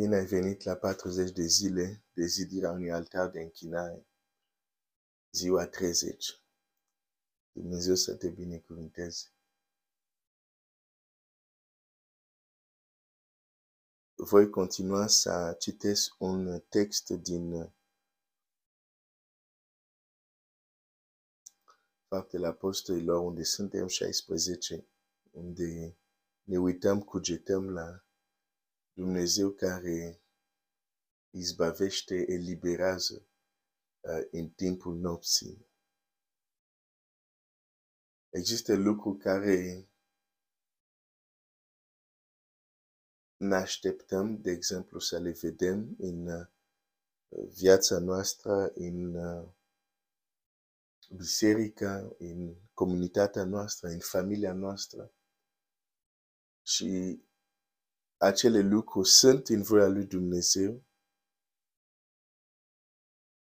[0.00, 4.06] Bine ai venit la 40 de zile de zidirea unui altar de închinare.
[5.32, 6.42] Ziua 30.
[7.52, 9.32] Dumnezeu să te binecuvânteze.
[14.14, 17.72] Voi continua să citesc un text din
[22.08, 24.86] Faptele Apostolilor, unde suntem 16,
[25.30, 25.96] unde
[26.42, 28.04] ne uităm, cugetăm la
[29.00, 30.20] Dumnezeu care
[31.30, 33.26] izbăvește, eliberează
[34.00, 35.66] uh, în timpul nopții.
[38.28, 39.88] Există lucruri care
[43.36, 46.46] ne așteptăm, de exemplu, să le vedem în uh,
[47.48, 49.48] viața noastră, în uh,
[51.16, 55.12] biserica, în comunitatea noastră, în familia noastră.
[56.62, 57.22] Și
[58.20, 60.84] acele lucruri sunt în voia lui Dumnezeu,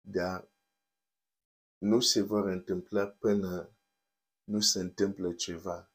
[0.01, 0.51] dar
[1.79, 3.75] nu se vor întâmpla până
[4.45, 5.93] nu se întâmplă ceva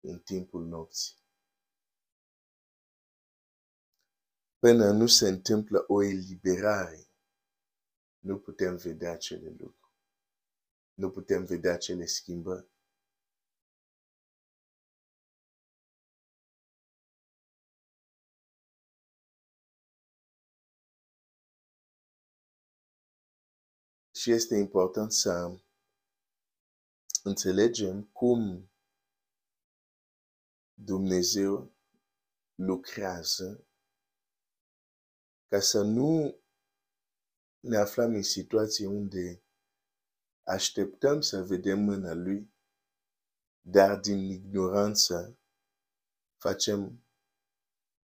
[0.00, 1.14] în timpul nopții.
[4.58, 7.10] Până nu se întâmplă o eliberare,
[8.18, 9.94] nu putem vedea acele lucruri.
[10.94, 12.75] Nu putem vedea acele schimbări.
[24.26, 25.58] Și este important să
[27.22, 28.70] înțelegem cum
[30.74, 31.74] Dumnezeu
[32.54, 33.66] lucrează
[35.48, 36.40] ca să nu
[37.60, 39.42] ne aflăm în situații unde
[40.42, 42.54] așteptăm să vedem mâna Lui,
[43.60, 45.38] dar din ignoranță
[46.36, 47.04] facem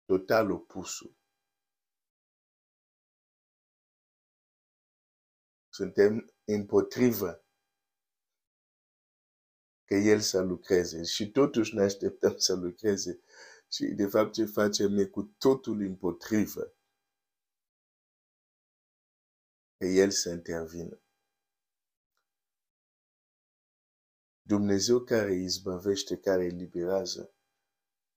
[0.05, 1.20] total opusul.
[5.73, 7.45] Suntem împotrivă
[9.85, 13.21] că El să lucreze și totuși ne așteptăm să lucreze
[13.71, 16.73] și de fapt ce facem e cu totul împotrivă
[19.77, 21.01] că El să intervină.
[24.41, 27.33] Dumnezeu care izbăvește, care eliberează,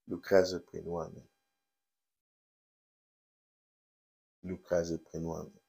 [0.03, 1.31] lucrează prin oameni.
[4.39, 5.64] Lucrează prin oameni.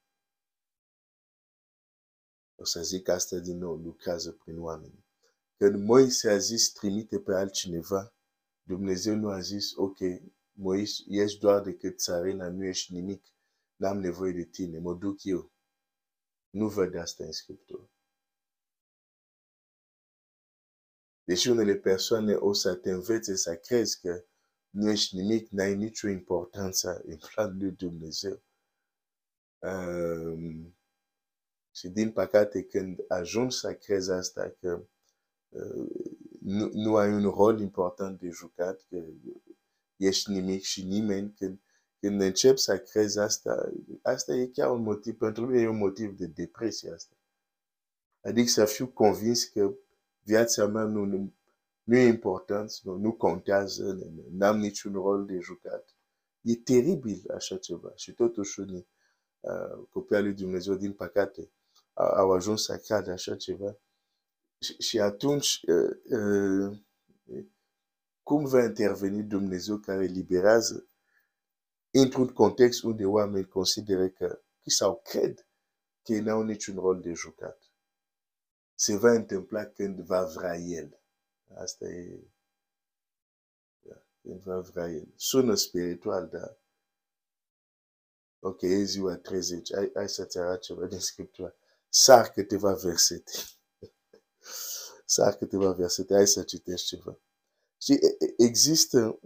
[2.56, 5.04] O să zic asta din nou, lucrează prin oameni.
[5.56, 8.14] Când Moise a zis trimite pe altcineva,
[8.62, 9.98] Dumnezeu nu a zis, ok,
[10.52, 13.24] Moise, ești doar decât țarina, nu ești nimic,
[13.76, 15.52] n-am nevoie de tine, mă duc eu.
[16.50, 17.90] Nu văd asta în Scriptură.
[21.24, 24.24] Deși unele persoane o să te învețe să crezi că
[24.70, 28.42] nu ești nimic, n-ai nicio importanță în planul lui Dumnezeu.
[29.58, 30.75] Um,
[31.76, 34.86] și din păcate, când ajungi să crezi asta, că
[35.48, 35.88] uh,
[36.40, 39.04] nu, nu ai un rol important de jucat, că
[39.96, 41.60] ești nimic și nimeni, când,
[42.00, 43.72] când începi să crezi asta,
[44.02, 47.14] asta e chiar un motiv, pentru mine e un motiv de depresie asta.
[48.20, 49.74] Adică să fiu convins că
[50.22, 51.32] viața mea nu, nu,
[51.82, 53.98] nu e important, nu, nu contează,
[54.30, 55.94] n-am niciun rol de jucat.
[56.40, 57.92] E teribil așa ceva.
[57.94, 58.86] Și totuși unii
[59.40, 61.50] uh, copii lui Dumnezeu, din păcate,
[61.96, 63.78] au ajuns să creadă așa ceva.
[64.60, 66.78] Și, și atunci, uh, uh,
[68.22, 70.88] cum va interveni Dumnezeu care liberează
[71.90, 75.46] într-un context unde oamenii consideră că, sau cred
[76.02, 77.66] că n-au niciun rol de jucat
[78.78, 81.00] se va întâmpla când va vrea El.
[81.54, 82.20] Asta e...
[83.80, 85.12] Da, când va vrea El.
[85.16, 86.58] Sună spiritual, dar...
[88.38, 89.74] Ok, e ziua 30.
[89.74, 91.56] Hai, hai să-ți arăt ceva din Scriptură.
[91.98, 93.32] Sar câteva versete.
[95.04, 96.14] Sar câteva versete.
[96.14, 97.18] Hai să citești ceva.
[97.82, 97.98] Și
[98.36, 99.20] există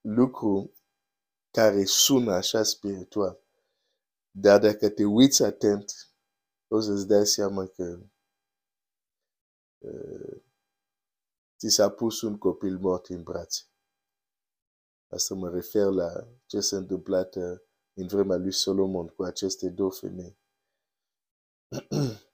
[0.00, 0.72] lucru
[1.50, 3.40] care sună așa spiritual.
[4.30, 5.92] Dar dacă te uiți atent,
[6.68, 8.00] o să-ți dai seama că
[11.58, 13.62] ți s-a pus un copil mort în brațe.
[15.08, 17.34] Asta mă refer la ce s-a întâmplat
[17.94, 20.40] în vremea lui Solomon cu aceste două femei.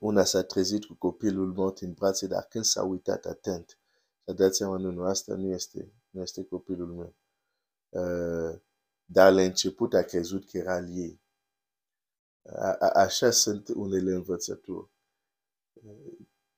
[0.00, 3.78] Una s-a trezit cu copilul mort în brațe, dar când s-a uitat atent,
[4.24, 7.14] și-a dat seama, nu, nu, asta nu este, nu este copilul meu.
[7.88, 8.60] Uh,
[9.04, 11.20] dar la început a crezut că era al ei.
[12.42, 14.90] A, a, așa sunt unele învățături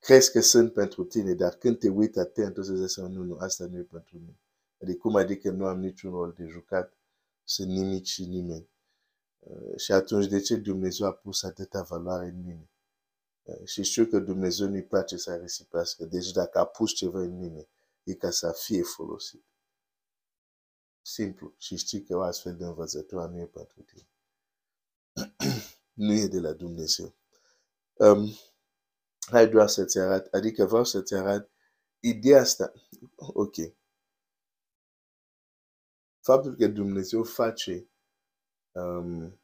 [0.05, 3.37] crezi că sunt pentru tine, dar când te uiți atent, o să zici, nu, nu,
[3.37, 4.39] asta nu e pentru mine.
[4.81, 6.97] Adică cum adică nu am niciun rol de jucat,
[7.43, 8.69] sunt nimic și nimeni.
[9.45, 12.69] Uh, și atunci de ce Dumnezeu a pus atâta valoare în mine?
[13.43, 16.05] Uh, și știu că Dumnezeu nu-i place să risipească.
[16.05, 17.67] Deci dacă a pus ceva în mine,
[18.03, 19.43] e ca să fie folosit.
[21.01, 21.53] Simplu.
[21.57, 24.07] Și știi că o astfel de învățătură nu e pentru tine.
[26.05, 27.13] nu e de la Dumnezeu.
[27.93, 28.29] Um,
[29.19, 31.49] hai doar să-ți arăt, adică vreau să-ți arăt
[31.99, 32.73] ideea asta.
[33.15, 33.55] Ok.
[36.19, 37.87] Faptul că Dumnezeu face
[38.75, 39.39] um,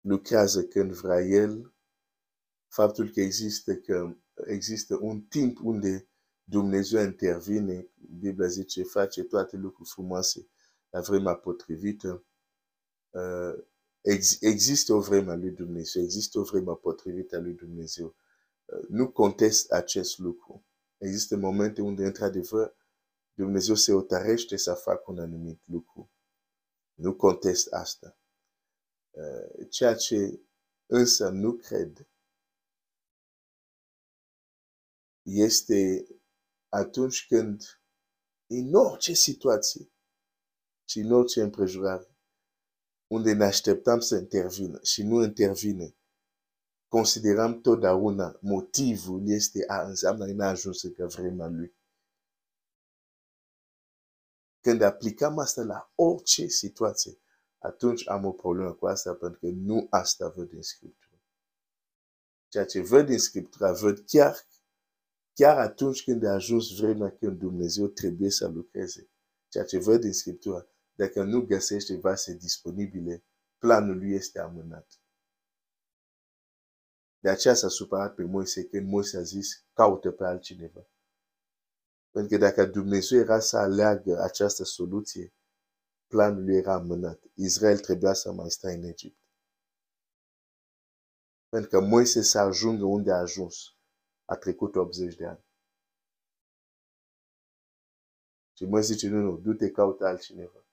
[0.00, 1.72] lucrează când vrea El,
[2.68, 4.16] faptul că există, că
[4.46, 6.08] există un timp unde
[6.44, 7.88] Dumnezeu intervine,
[8.18, 10.48] Biblia zice, face toate lucruri frumoase
[10.90, 12.24] la vremea potrivită.
[13.10, 13.64] Uh,
[14.00, 18.14] ex, există o vreme a lui Dumnezeu, există o vreme potrivită a lui Dumnezeu.
[18.64, 20.64] Uh, nu contest acest lucru.
[20.98, 22.76] Există momente unde, într-adevăr,
[23.34, 25.87] Dumnezeu se otarește să facă un anumit lucru.
[26.98, 28.18] Nu contest asta.
[29.10, 30.40] Uh, ceea ce
[30.86, 32.08] însă nu cred
[35.22, 36.06] este
[36.68, 37.82] atunci când
[38.46, 39.90] în orice situație
[40.88, 42.16] și în orice împrejurare
[43.06, 45.96] unde ne așteptam să intervină și nu intervine,
[46.88, 51.77] considerăm totdeauna motivul este a înseamnă că n-a ajuns încă vremea lui.
[54.60, 57.18] Când aplicăm asta la orice situație,
[57.58, 61.20] atunci am o problemă cu asta pentru că nu asta văd din Scriptură.
[62.48, 64.46] Ceea ce văd din Scriptură, văd chiar
[65.34, 69.10] chiar atunci când a ajuns vremea când Dumnezeu trebuie să lucreze.
[69.48, 73.24] Ceea ce văd din Scriptură, dacă nu găsește vase disponibile,
[73.58, 75.00] planul lui este amânat.
[77.18, 80.86] De aceea s-a supărat pe Moise când Moise a zis, caută pe altcineva.
[82.18, 85.34] Pentru că dacă Dumnezeu era să aleagă această soluție,
[86.06, 87.22] planul lui era amânat.
[87.34, 89.18] Israel trebuia să mai stea în Egipt.
[91.48, 93.56] Pentru că Moise să ajungă unde a ajuns
[94.24, 95.44] a trecut 80 de ani.
[98.56, 100.66] Și mă zice, nu, nu, du-te, caută altcineva.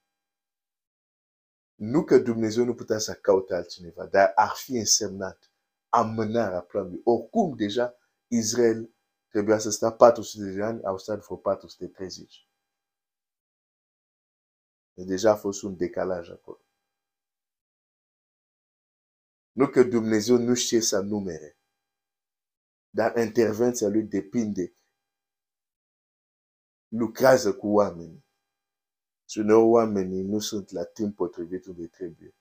[1.75, 5.51] Nu că Dumnezeu nu putea să caute altcineva, dar ar fi însemnat
[5.89, 7.01] amânarea planului.
[7.03, 7.97] Oricum, deja,
[8.27, 8.94] Israel
[9.35, 12.49] trebuia să stea 400 de ani, au stat vreo 430.
[14.93, 16.61] Deja a fost un decalaj acolo.
[19.51, 21.57] Nu că Dumnezeu nu știe să numere.
[22.89, 24.75] Dar intervenția lui depinde.
[26.87, 28.25] Lucrează cu oamenii.
[29.29, 32.35] Și uneori oamenii nu sunt la timp potrivit unde trebuie.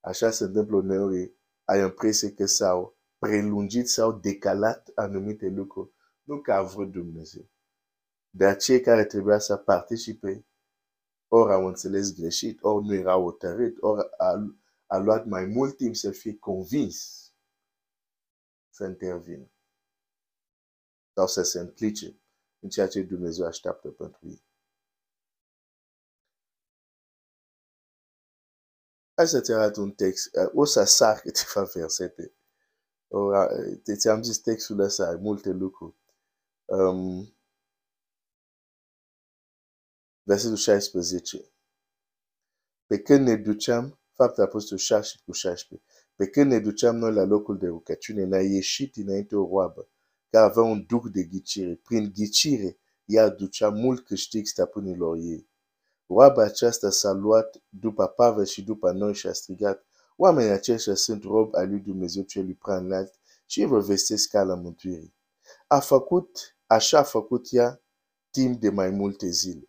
[0.00, 1.32] Așa se întâmplă uneori,
[1.64, 5.98] ai impresie că s-au prelungit sau decalat anumite lucruri.
[6.30, 7.50] Nu că a vrut Dumnezeu.
[8.30, 10.46] Dar cei care trebuia să participe,
[11.28, 14.56] ori au înțeles greșit, ori nu erau hotărât, ori a,
[14.86, 17.28] a luat mai mult timp să fie convins
[18.68, 19.50] să intervină
[21.12, 22.20] sau să se implice
[22.58, 24.44] în ceea ce Dumnezeu așteaptă pentru ei.
[29.14, 30.30] Hai să-ți arăt un text.
[30.54, 32.34] O să sar câteva versete.
[33.96, 35.99] Ți-am zis textul ăsta, ai multe lucruri.
[36.70, 37.34] Um,
[40.22, 41.52] versetul 16.
[42.86, 47.22] Pe când ne duceam, faptul apostol 6 cu 16, pe când ne duceam noi la
[47.22, 49.88] locul de rugăciune, ne-a ieșit înainte o roabă
[50.28, 51.74] care avea un duh de ghicire.
[51.74, 55.48] Prin ghicire, ea ducea mult câștig stăpânilor ei.
[56.06, 61.22] Roaba aceasta s-a luat după Pavel și după noi și a strigat, oamenii aceștia sunt
[61.22, 63.14] rob al lui Dumnezeu celui prea înalt
[63.46, 65.14] și îi vă vestesc calea mântuirii.
[65.66, 67.82] A făcut, așa a făcut ea
[68.30, 69.64] timp de mai multe zile.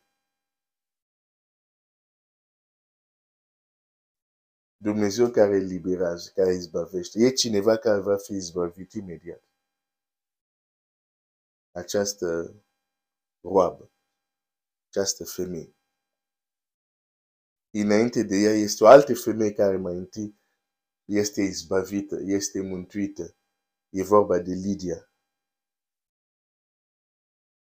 [4.78, 7.26] Dumnezeu care eliberează, care izbăvește.
[7.26, 9.44] E cineva care va fi izbăvit imediat
[11.72, 12.56] această
[13.42, 13.92] roabă,
[14.88, 15.76] această femeie.
[17.74, 20.40] Înainte de ea este o altă femeie care mai întâi
[21.06, 23.36] este izbavită, este mântuită.
[23.90, 25.11] E vorba de Lidia.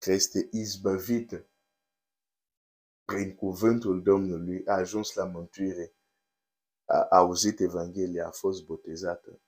[0.03, 1.47] Care este izbavită
[3.05, 5.95] prin cuvântul Domnului, a ajuns la mântuire,
[6.85, 9.41] a auzit Evanghelia, a fost botezată.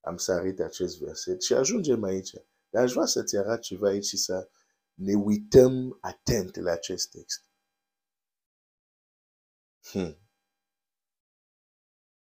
[0.00, 2.30] Am sărit acest verset și ajungem aici.
[2.68, 4.50] Dar aș vrea să-ți arăt ceva aici și să
[4.94, 7.44] ne uităm atent la acest text.
[9.80, 10.18] Hmm.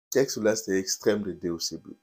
[0.09, 2.03] Textul ăsta e extrem de deosebit.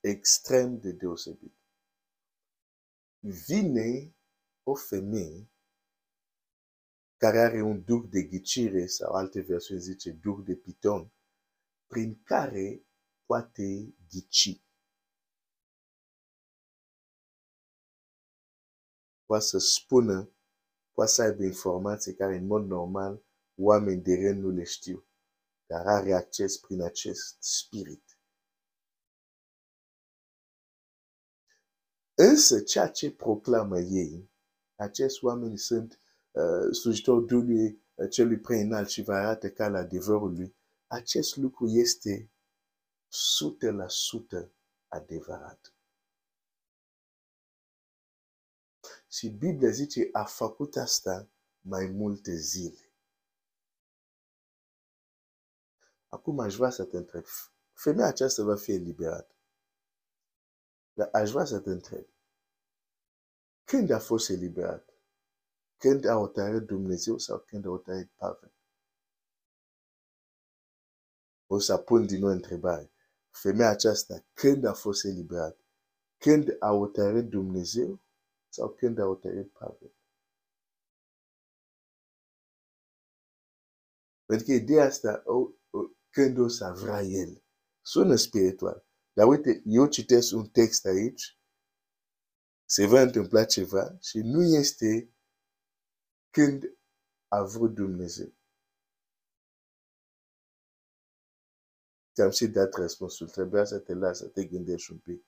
[0.00, 1.59] Extrem de deosebit.
[3.22, 4.14] Vine
[4.64, 5.50] o femeie
[7.16, 11.12] care are un duc de ghicire sau alte versiuni zice duc de piton,
[11.86, 12.86] prin care
[13.26, 14.62] poate ghici.
[19.24, 20.30] Poate să spună,
[20.92, 23.22] poate să aibă informații care în mod normal
[23.56, 25.06] oameni de rând nu le știu,
[25.66, 28.09] dar are acces prin acest spirit.
[32.22, 34.30] Însă ceea ce proclamă ei,
[34.76, 36.00] acești oameni sunt
[36.30, 42.30] uh, slujitori Duhului uh, celui preînalt și vă arată calea adevărului, acest lucru este
[44.44, 44.48] 100%
[44.88, 45.74] adevărat.
[49.08, 51.28] Și Biblia zice, a făcut asta
[51.60, 52.92] mai multe zile.
[56.08, 57.24] Acum aș vrea să te întreb,
[57.72, 59.34] femeia aceasta va fi eliberată.
[61.00, 62.06] Dar aș vrea să te întreb,
[63.64, 64.94] când a fost eliberat?
[65.76, 68.52] Când a hotărât Dumnezeu sau când a hotărât Pavel?
[71.46, 72.92] O să pun din nou întrebare.
[73.30, 75.58] Femeia aceasta, când a fost eliberat?
[76.18, 78.00] Când a hotărât Dumnezeu
[78.48, 79.92] sau când a hotărât Pavel?
[84.24, 85.78] Pentru că ideea asta, o, o,
[86.10, 87.42] când o să vrea el,
[87.80, 88.88] sună spiritual.
[89.20, 91.38] Dar uite, eu citesc un text aici,
[92.64, 95.14] se va întâmpla ceva și nu este
[96.30, 96.78] când
[97.28, 98.32] a vrut Dumnezeu.
[102.14, 103.28] Ți-am și dat răspunsul.
[103.28, 105.24] Trebuia să te las să te gândești un pic.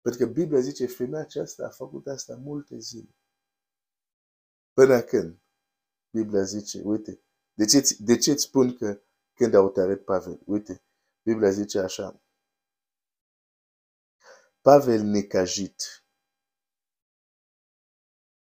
[0.00, 3.16] Pentru că Biblia zice, femeia aceasta a făcut asta multe zile.
[4.72, 5.38] Până când?
[6.10, 7.22] Biblia zice, uite,
[7.54, 9.02] de ce, de ce îți spun că
[9.34, 10.40] când a hotărât Pavel?
[10.44, 10.82] Uite,
[11.28, 12.20] Biblia zice așa.
[14.60, 16.04] Pavel necăjit.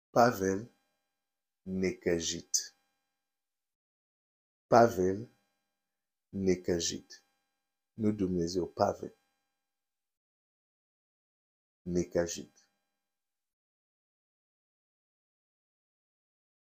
[0.10, 0.72] Pavel
[1.62, 2.76] necăjit.
[4.68, 5.30] Pavel
[6.30, 7.24] necăjit.
[7.94, 9.16] Nu Dumnezeu, Pavel.
[11.82, 12.68] Necăjit.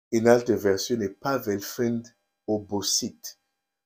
[0.08, 3.38] În alte versiuni, Pavel fiind obosit,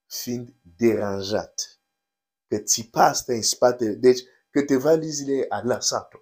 [0.06, 1.71] fiind deranjat
[2.52, 3.94] că țipa asta în spate.
[3.94, 6.18] Deci, câteva zile a lăsat-o.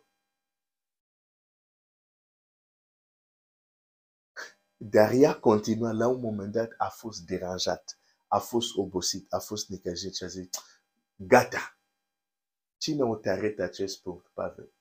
[4.76, 9.68] Dar ea continua, la un moment dat a fost deranjat, a fost obosit, a fost
[9.68, 10.48] necăjit și a zis,
[11.16, 11.78] gata.
[12.76, 14.72] Cine o te arăt acest punct, Pavel?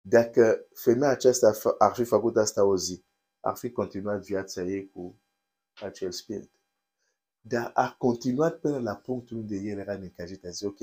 [0.00, 3.05] Dacă femeia aceasta ar fi făcut asta o zi,
[3.46, 5.20] ar fi continuat viața ei cu
[5.74, 6.50] acel spirit.
[7.40, 10.44] Dar a continuat până la punctul unde el era necajit.
[10.44, 10.78] A zis, ok,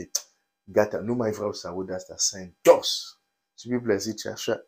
[0.63, 3.20] gata, nu mai vreau să aud asta, s-a întors.
[3.58, 4.67] Și Biblia zice așa.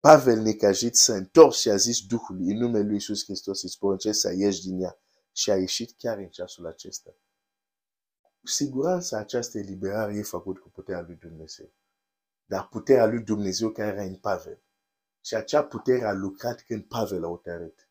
[0.00, 4.20] Pavel necajit s-a întors și a zis Duhului, în numele lui Iisus Hristos, îți poruncesc
[4.20, 4.98] să ieși din ea.
[5.32, 7.14] Și a ieșit chiar în ceasul acesta.
[8.42, 11.70] Siguranța această eliberare e făcut cu puterea lui Dumnezeu.
[12.44, 14.60] Dar puterea lui Dumnezeu care era în Pavel
[15.26, 17.88] și acea putere a lucrat când Pavel a hotărât.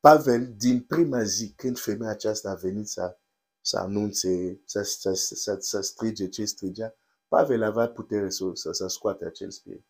[0.00, 3.18] Pavel, din prima zi, când femeia aceasta a venit să,
[3.60, 6.94] să anunțe, să, să, să, să strige ce strigea,
[7.28, 9.86] Pavel avea putere să, să, să scoate acel spirit.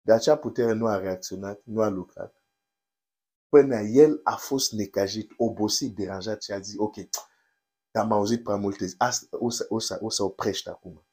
[0.00, 2.42] De acea putere nu a reacționat, nu a lucrat.
[3.48, 6.96] Până el a fost necajit, obosit, deranjat și a zis, ok,
[7.98, 8.94] am auzit prea multe zi.
[8.98, 11.04] Asta, o, să, o, să, o să oprești acum.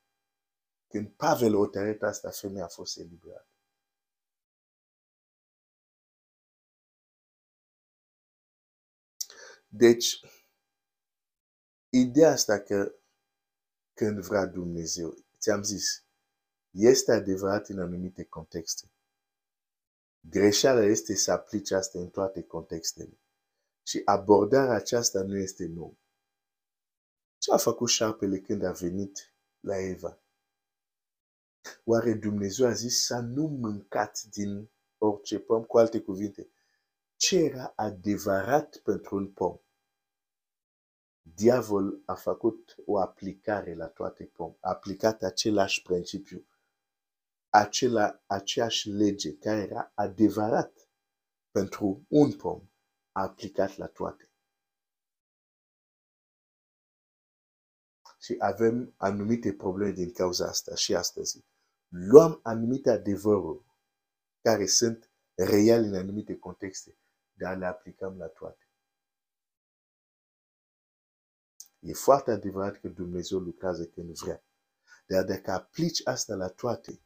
[0.87, 3.47] Când Pavel o tăiat asta, femeia a fost eliberată.
[9.67, 10.19] Deci,
[11.89, 12.95] ideea asta că
[13.93, 16.03] când vrea Dumnezeu, ți-am zis,
[16.69, 18.91] este adevărat în anumite contexte.
[20.19, 23.19] Greșeala este să aplici asta în toate contextele.
[23.83, 25.93] Și abordarea aceasta nu este nouă.
[27.39, 30.19] Ce a făcut șarpele când a venit la Eva?
[31.83, 35.63] Oare Dumnezeu a zis să nu mâncați din orice pom?
[35.63, 36.49] Cu alte cuvinte,
[37.15, 39.57] ce era adevărat pentru un pom?
[41.21, 46.47] Diavol a făcut o aplicare la toate pom, a aplicat același principiu,
[47.49, 50.89] acela, aceeași lege care era adevărat
[51.51, 52.69] pentru un pom,
[53.11, 54.28] a aplicat la toate.
[58.19, 61.45] Și avem anumite probleme din cauza asta și astăzi.
[61.87, 63.65] Luăm anumite adevăruri
[64.41, 66.97] care sunt reale în anumite contexte,
[67.33, 68.69] de a le aplicăm la toate.
[71.79, 74.43] E foarte adevărat că Dumnezeu lucrează când vrea.
[75.07, 77.01] Dar dacă aplici asta la toate,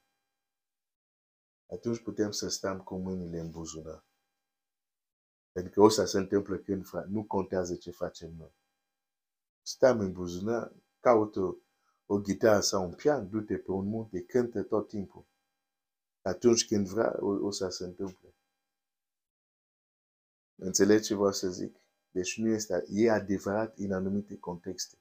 [1.72, 4.06] atunci putem să stăm cu mâinile în buzunar.
[5.52, 8.56] Pentru că o să se întâmplă când frate, nu contează ce facem noi.
[9.62, 11.58] Stăm în buzunar, caută
[12.06, 15.26] o gitară sau un pian, du-te pe un munte, cântă tot timpul.
[16.22, 18.34] Atunci când vrea, o, o să se întâmple.
[20.56, 21.76] Înțelegi ce vreau să zic?
[22.12, 24.98] Deci nu este, e adevărat în anumite contexte,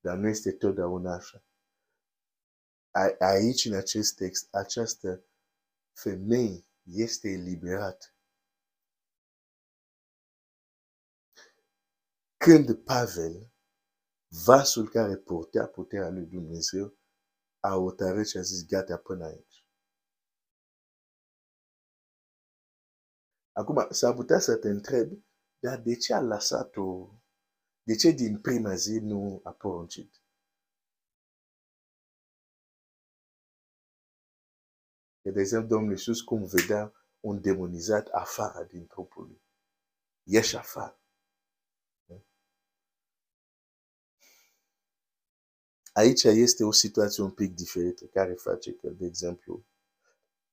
[0.00, 1.44] dar nu este totdeauna așa.
[2.90, 5.24] A, aici, în acest text, această
[5.92, 8.06] femeie este eliberată.
[12.36, 13.50] Când Pavel,
[14.44, 16.96] vasul care purtea puterea lui Dumnezeu,
[17.60, 19.64] a hotărât și a zis, gata până aici.
[23.52, 25.24] Acum, s-ar putea să te întrebi,
[25.58, 27.14] dar de ce a lăsat-o?
[27.82, 30.20] De ce din prima zi nu a poruncit?
[35.22, 39.42] Că, de exemplu, Domnul Iisus cum vedea un demonizat afară din trupul lui.
[40.22, 41.00] Ieși afară.
[45.96, 49.64] Aici este o situație un pic diferită, care face că, de exemplu,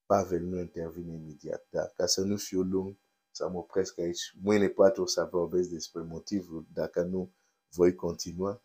[0.06, 2.98] Pavel nu intervine imediat, dar ca să nu fiu lung,
[3.32, 4.36] să mă opresc aici.
[4.42, 7.34] Mâine poate o să vorbesc despre motivul, dacă nu
[7.70, 8.62] voi continua.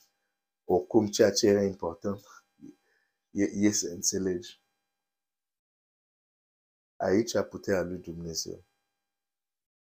[0.65, 2.21] Oricum, ceea ce era important
[3.31, 4.63] e, e să înțelegi.
[6.97, 8.65] Aici puterea lui Dumnezeu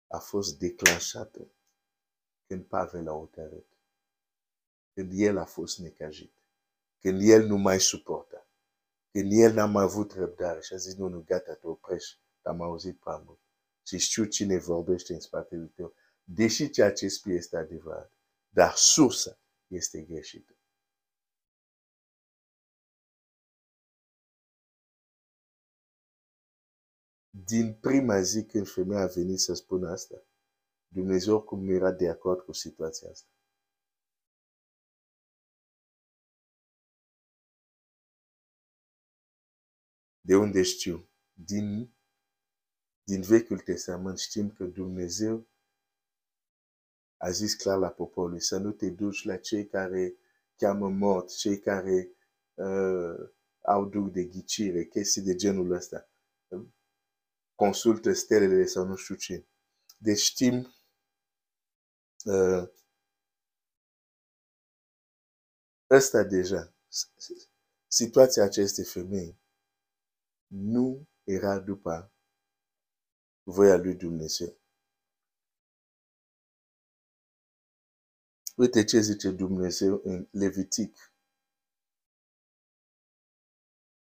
[0.07, 1.51] a fost declanșată
[2.47, 3.67] când Pavel a hotărât,
[4.93, 6.40] când el a fost necajit,
[7.01, 8.49] când el nu mai suporta,
[9.11, 12.63] când el n-a mai avut răbdare și a zis, nu, nu, gata, te oprești, am
[12.63, 13.41] auzit prea mult
[13.87, 18.13] și știu cine vorbește în spatele tău, deși ceea ce spui este adevărat,
[18.49, 20.55] dar sursa este greșită.
[27.31, 30.23] Din prima zi când femeia a venit să spună asta,
[30.89, 33.29] Dumnezeu cum nu era de acord cu situația asta.
[40.31, 41.09] De unde știu?
[41.33, 41.95] Din
[43.03, 45.47] din Vechiul Testament știm că Dumnezeu
[47.17, 50.15] a zis clar la poporul să nu te duci la cei care
[50.57, 52.11] cheamă mort, cei care
[52.55, 56.09] uh, au duc de ghicire, chestii de genul ăsta.
[57.55, 59.47] Consultă stelele sau nu știu ce.
[59.99, 60.75] Deci știm
[62.25, 62.69] uh,
[65.91, 66.75] ăsta deja,
[67.87, 69.40] situația acestei femei
[70.51, 72.13] nu era după
[73.43, 74.59] voia lui Dumnezeu.
[78.57, 81.15] Uite ce zice Dumnezeu în Levitic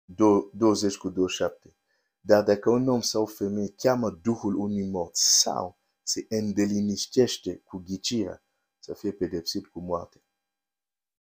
[0.04, 1.76] 20 cu 27.
[2.20, 7.76] Dar dacă un om sau o femeie cheamă Duhul unui mort sau se îndeliniștește cu
[7.76, 8.44] ghicirea,
[8.78, 10.24] să fie pedepsit cu moarte.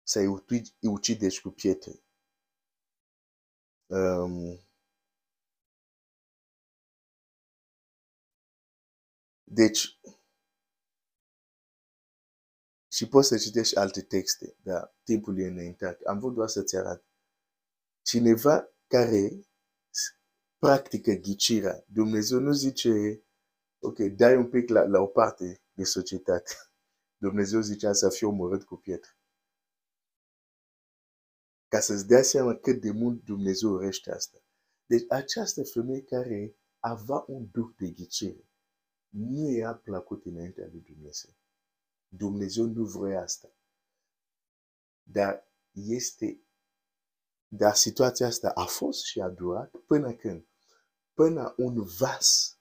[0.03, 0.27] Să-i
[0.81, 2.03] ucidești cu pietre.
[3.87, 4.66] Um,
[9.49, 10.01] Deci,
[12.93, 16.01] și poți să citești alte texte, dar timpul e înaintat.
[16.01, 17.05] Am vrut doar să-ți arăt.
[18.03, 19.47] Cineva care
[20.59, 23.23] practică ghicirea, Dumnezeu nu zice,
[23.79, 26.55] ok, dai un pic la, la o parte de societate.
[27.27, 29.11] Dumnezeu zicea să fie omorât cu pietre.
[31.69, 34.39] Ca să-ți dea seama cât de mult Dumnezeu urește asta.
[34.87, 38.49] Deci această femeie care avea un duh de ghicire,
[39.09, 41.31] nu i-a plăcut înaintea lui Dumnezeu.
[42.09, 43.49] Dumnezeu nu vrea asta.
[45.03, 46.41] Dar este,
[47.49, 50.47] dar situația asta a fost și a durat până când?
[51.13, 52.59] Până un vas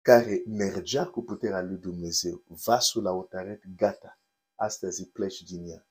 [0.00, 4.20] care mergea cu puterea lui Dumnezeu, vasul a hotărât, gata,
[4.54, 5.86] astăzi pleci din ea.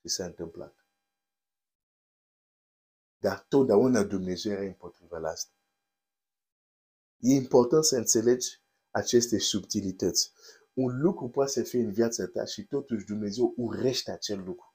[0.00, 0.86] Și s-a întâmplat.
[3.18, 5.52] Dar totdeauna Dumnezeu era împotriva la asta.
[7.18, 10.32] E important să înțelegi aceste subtilități.
[10.72, 14.74] Un lucru poate să fie în viața ta și totuși Dumnezeu urește acel lucru.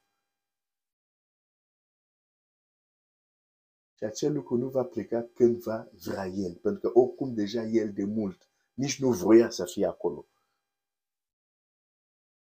[3.93, 6.55] Și acel lucru nu va pleca când va vrea El.
[6.55, 10.27] Pentru că oricum deja El de mult nici nu vroia să fie acolo.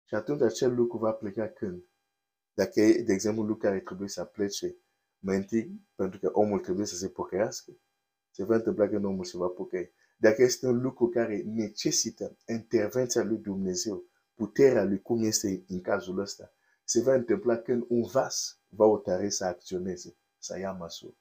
[0.04, 1.86] Și atunci acel lucru va pleca când?
[2.54, 4.76] Dacă e, de exemplu, un lucru care trebuie să plece
[5.20, 7.78] mai întâi, pentru că omul trebuie să se pocăiască,
[8.36, 9.92] se va întâmpla că omul se va pocăi.
[10.18, 16.20] Dacă este un lucru care necesită intervenția lui Dumnezeu, puterea lui, cum este în cazul
[16.20, 21.18] ăsta, se va întâmpla când un vas va hotărâ să acționeze, să ia măsuri.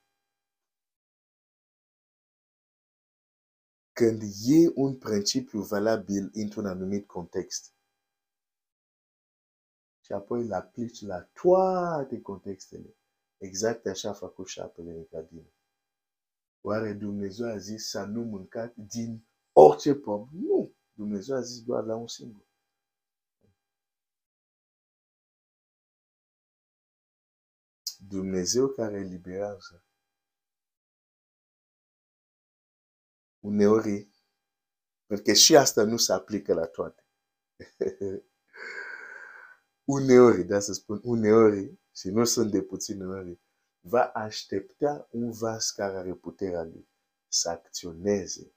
[3.93, 7.73] Când e un principiu valabil într-un anumit context
[10.01, 12.97] și apoi îl aplici la toate contextele,
[13.37, 15.53] exact așa a făcut șapele Nicodime.
[16.65, 20.29] Oare Dumnezeu a zis să nu mâncați din orice pom?
[20.33, 20.75] Nu!
[20.93, 22.47] Dumnezeu a zis doar la un singur.
[28.09, 29.85] Dumnezeu care eliberează.
[33.41, 34.09] Uneori,
[35.07, 37.05] pentru că și asta nu se aplică la toate.
[39.85, 43.41] uneori, da să spun, uneori, și nu sunt de puține ori,
[43.83, 46.89] va aștepta un vas care are puterea lui
[47.29, 48.53] să acționeze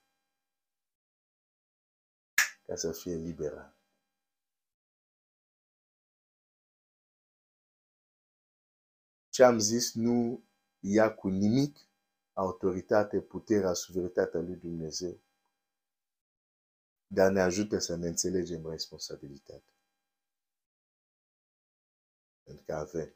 [2.65, 3.77] ca să fie liberat.
[9.29, 10.43] Ce am zis nu
[10.79, 11.77] ia cu nimic
[12.33, 15.19] autoritate, puterea, suveranitatea lui Dumnezeu,
[17.07, 19.73] dar ne ajută să ne înțelegem responsabilitatea.
[22.43, 23.15] Pentru că avem